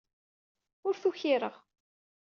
Ur 0.87 0.93
t-ukireɣ. 1.01 1.55